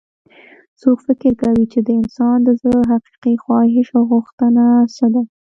[0.81, 4.63] څوک فکر کوي چې د انسان د زړه حقیقي خواهش او غوښتنه
[4.95, 5.21] څه ده